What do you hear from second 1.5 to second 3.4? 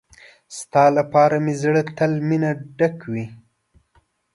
زړه تل مينه ډک وي.